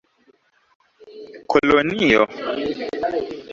kolonio 1.49 2.21